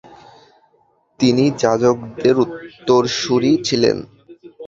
তিনি 1.19 1.43
যাজকদের 1.61 2.35
উত্তরসূরি 2.43 3.51
ছিলেন। 3.67 3.97